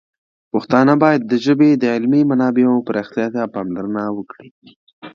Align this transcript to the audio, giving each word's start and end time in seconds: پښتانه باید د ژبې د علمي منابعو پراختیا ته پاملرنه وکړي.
پښتانه 0.51 0.93
باید 1.03 1.21
د 1.25 1.33
ژبې 1.45 1.69
د 1.75 1.83
علمي 1.95 2.21
منابعو 2.31 2.85
پراختیا 2.87 3.27
ته 3.35 3.41
پاملرنه 3.53 4.03
وکړي. 4.17 4.49